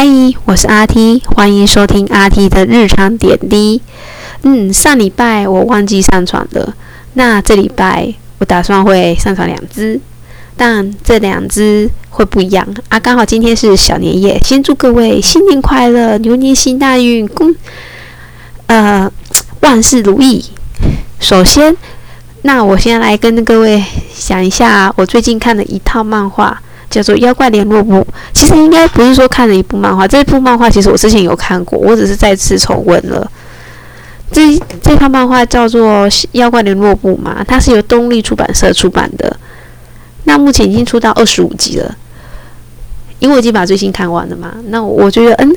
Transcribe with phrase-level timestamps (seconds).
[0.00, 0.06] 嗨，
[0.44, 3.82] 我是阿 T，欢迎收听阿 T 的日常点滴。
[4.42, 6.72] 嗯，上礼拜我忘记上传了，
[7.14, 10.00] 那这礼拜我打算会上传两支，
[10.56, 13.00] 但这两只会不一样啊。
[13.00, 17.52] 刚好今天是小年夜，先祝各位新年快乐，牛年行大运，恭
[18.68, 19.10] 呃
[19.62, 20.44] 万事如意。
[21.18, 21.76] 首先，
[22.42, 23.82] 那我先来跟各位
[24.16, 26.62] 讲一下我最近看的一套漫画。
[26.90, 27.94] 叫做《妖怪联络部》，
[28.32, 33.30] 其实应该不是说看了一部漫画，这部漫画其实我之前有看过，我只是再次重温了。
[34.30, 39.34] 这这套漫画叫做《妖怪联络部》嘛，它是由东立出版社出版的。
[40.24, 41.96] 那目前已经出到二十五集了，
[43.18, 44.52] 因为我已经把最新看完了嘛。
[44.66, 45.50] 那我觉得，嗯，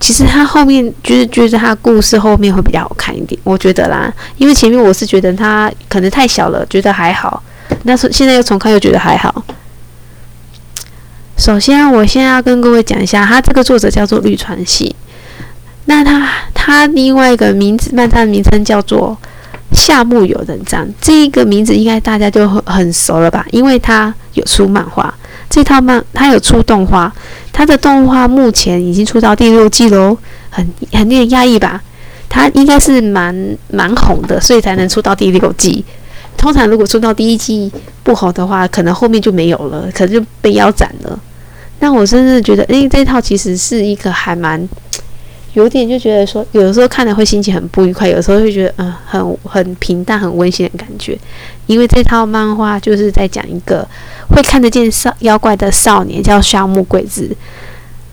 [0.00, 4.10] 其实它后面就是觉得它故事后面会比较好看一点，我觉得啦。
[4.38, 7.42] 因为前面我是觉得它可能太小了，觉得还好。
[7.82, 9.44] 那是现在又重看，又觉得还好。
[11.44, 14.96] 首先，我现在要跟各位讲一下，他这个作者叫做绿川系。
[15.84, 19.14] 那他他另外一个名字，漫他的名称叫做
[19.70, 20.88] 夏目友人帐。
[21.02, 23.44] 这一个名字应该大家就很很熟了吧？
[23.50, 25.14] 因为他有出漫画，
[25.50, 27.12] 这套漫他有出动画，
[27.52, 30.16] 他的动画目前已经出到第六季喽，
[30.48, 31.82] 很很令人压抑吧？
[32.30, 33.36] 他应该是蛮
[33.68, 35.84] 蛮红的，所以才能出到第六季。
[36.38, 37.70] 通常如果出到第一季
[38.02, 41.20] 不红的话，可能后面就没有了，可能就被腰斩了。
[41.80, 44.66] 那我真的觉得，诶，这套其实是一个还蛮
[45.54, 51.16] 有点就觉得说，有的时候看的会心情很不愉快，有时候会觉得，嗯，很很平淡、很温馨的感觉。
[51.66, 53.86] 因为这套漫画就是在讲一个
[54.28, 57.30] 会看得见少妖怪的少年，叫夏目贵子，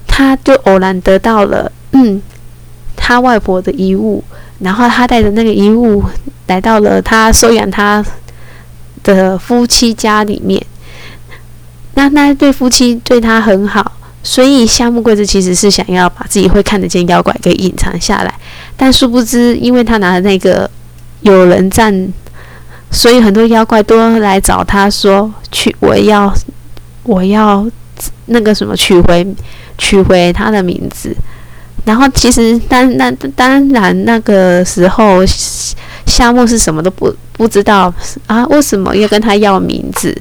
[0.06, 2.22] 他就偶然得到了，嗯，
[2.96, 4.24] 他外婆的遗物，
[4.60, 6.04] 然后他带着那个遗物
[6.48, 8.06] 来到了他收养他
[9.04, 10.64] 的夫妻家里面。
[11.94, 13.92] 那那对夫妻对他很好，
[14.24, 18.34] 所以夏目贵子其实是想要把自己会看得见妖怪给隐藏下来，
[18.78, 20.70] 但殊不知，因为他拿的那个
[21.22, 22.14] 有人站，
[22.90, 26.34] 所以很多妖怪都来找他说取我要
[27.04, 27.68] 我要
[28.28, 29.26] 那个什么取回
[29.78, 31.16] 取回他的名字，
[31.84, 35.24] 然后其实当那当然那个时候
[36.06, 37.94] 夏目是什么都不不知道
[38.28, 40.16] 啊，为什么要跟他要名字？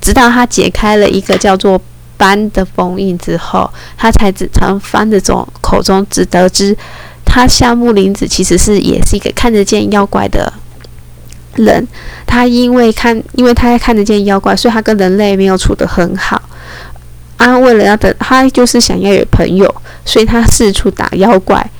[0.00, 1.80] 直到他解开了一个叫做
[2.16, 6.76] “斑”的封印之后，他才只从番的种口中只得知，
[7.24, 10.52] 他夏目林子其实是也是一个看得见妖怪的
[11.56, 11.86] 人。
[12.26, 16.40] 他因为看，因为他看得见妖怪，所以他跟人类没有处得很好。
[17.36, 19.74] 啊，为了要等，他就是想要有朋友，
[20.04, 21.70] 所以他四处打妖怪，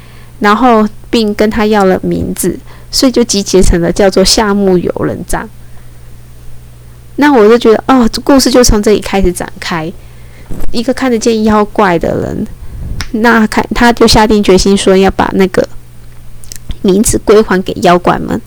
[0.41, 2.59] 然后并跟他要了名字，
[2.91, 5.49] 所以就集结成了叫做夏目友人帐。
[7.17, 9.91] 那我就觉得，哦，故事就从这里开始展开。
[10.71, 12.47] 一个看得见妖怪的人，
[13.13, 15.67] 那看他就下定决心说要把那个
[16.83, 18.41] 名字归还给妖怪们。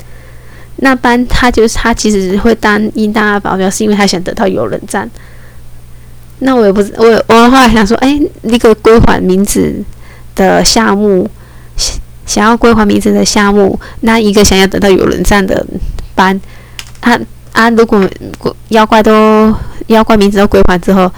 [0.77, 5.09] 那班他就是他其实会当应当的保镖，是因为他想得到有人赞。
[6.39, 9.83] 那我也不知我我后来想说，哎，那个归还名字
[10.35, 11.29] 的项目，
[12.25, 15.65] 想要归还名字的项目，那一个想要得到有人赞的
[16.13, 16.39] 班，
[17.01, 17.19] 他。
[17.59, 17.69] 啊！
[17.71, 18.07] 如果
[18.69, 19.53] 妖怪都
[19.87, 21.11] 妖怪名字都归还之后，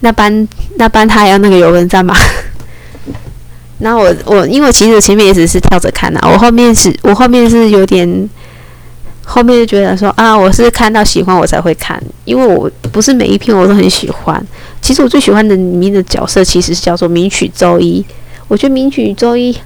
[0.00, 0.46] 那班
[0.76, 2.14] 那班他还要那个游轮战吗？
[3.80, 8.28] 然后我我因为其实前面也只是跳着看呐，我后面是我后面是有点
[9.24, 14.46] 后面就觉得说啊，我是看到喜欢我才会看，因为我不是每一篇我都很喜欢。
[14.82, 18.04] 其实我最喜欢的里面的角色其实是叫做名曲周一，
[18.46, 19.56] 我觉得名曲周一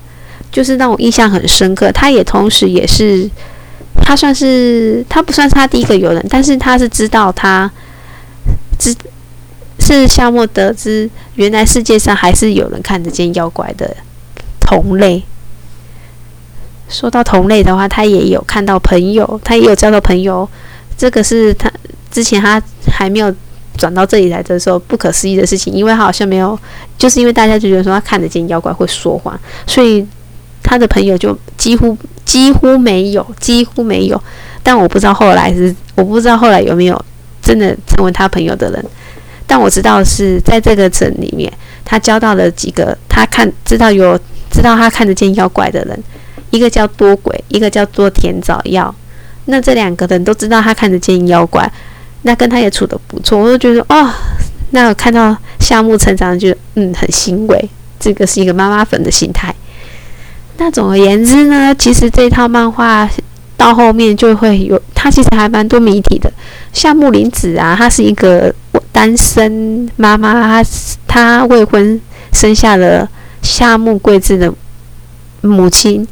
[0.52, 3.28] 就是让我印象很深刻，他也同时也是。
[4.06, 7.68] 他算是他不算是他第一个有人，但是他是知道他
[8.78, 8.94] 知
[9.80, 13.96] 是夏末得知原来世界上还是有人看得见妖怪的
[14.60, 15.24] 同类。
[16.88, 20.48] 说到同类的话，他也有看到朋友，他也有交到朋友。
[20.96, 21.68] 这个是他
[22.08, 23.34] 之前他还没有
[23.76, 26.56] 转到这里来的时候不可思议的事情，因为他好像没有，
[26.96, 29.36] 就是因为大家就觉得说他看得见妖怪会说谎，
[29.66, 30.06] 所以
[30.62, 31.98] 他的朋友就几乎。
[32.26, 34.22] 几乎没有，几乎没有。
[34.62, 37.04] 但我不知道后来是，我不知道后来有没有
[37.40, 38.84] 真的成为他朋友的人。
[39.46, 41.50] 但我知道是在这个城里面，
[41.84, 44.18] 他交到了几个他看知道有
[44.50, 46.02] 知道他看得见妖怪的人，
[46.50, 48.92] 一个叫多鬼，一个叫做田早耀。
[49.44, 51.70] 那这两个人都知道他看得见妖怪，
[52.22, 53.38] 那跟他也处得不错。
[53.38, 54.10] 我就觉得哦，
[54.70, 57.70] 那我看到夏目成长，就嗯很欣慰。
[58.00, 59.54] 这个是一个妈妈粉的心态。
[60.58, 63.08] 那总而言之呢，其实这套漫画
[63.56, 66.32] 到后面就会有，它其实还蛮多谜题的。
[66.72, 68.54] 像木林子啊，她是一个
[68.92, 70.64] 单身妈妈，她
[71.06, 72.00] 她未婚
[72.32, 73.08] 生下了
[73.42, 74.52] 夏目贵志的
[75.42, 76.06] 母亲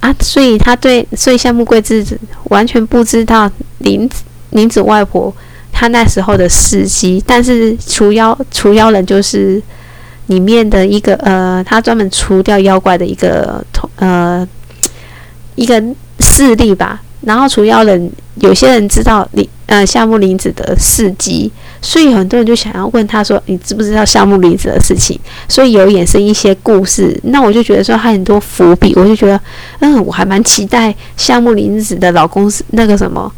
[0.00, 2.06] 啊，所以他对，所以夏目贵志
[2.44, 5.34] 完全不知道林子林子外婆
[5.72, 9.60] 她那时候的事迹，但是除妖除妖人就是
[10.28, 13.62] 里面的一个呃，他专门除掉妖怪的一个
[13.96, 14.48] 呃
[15.56, 15.82] 一个
[16.20, 17.02] 势力吧。
[17.22, 21.50] 然后除妖人有些人知道林呃夏目林子的事迹，
[21.82, 27.18] 所以很多人就想要问他说：“你知不知道夏目林子的事情？”所以有衍生一些故事。
[27.24, 29.38] 那我就觉得说他很多伏笔，我就觉得
[29.80, 33.30] 嗯，我还蛮期待夏目林子的老公是那个什么。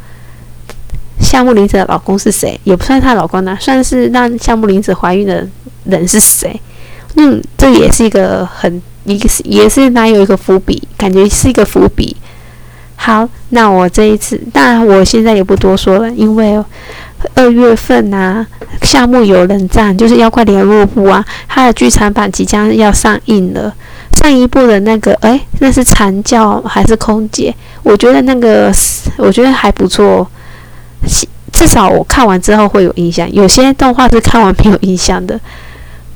[1.19, 2.61] 夏目林子的老公是谁？
[2.65, 5.49] 也不算她老公呢，算是让夏目林子怀孕的
[5.85, 6.61] 人是谁？
[7.17, 12.17] 嗯，这也是一个很一个也是蛮有一个伏笔，感觉是一个伏笔。
[12.97, 16.63] 好，那我这一次，当然我现在也不多说了，因为
[17.35, 18.47] 二月份啊，
[18.83, 23.75] 夏目友人帐就是妖怪联络部啊，它的剧场版即将要上映了。
[24.19, 27.55] 上一部的那个，哎，那是蝉叫还是空姐？
[27.83, 28.71] 我觉得那个，
[29.17, 30.29] 我觉得还不错，
[31.51, 33.31] 至少我看完之后会有印象。
[33.33, 35.41] 有些动画是看完没有印象的，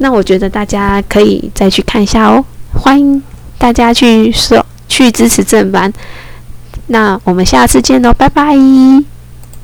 [0.05, 2.45] 那我觉得大家可以再去看一下哦。
[2.75, 3.23] 欢迎
[3.57, 5.91] 大家去说去支持正版。
[6.89, 9.14] 那我们下次见喽，拜拜。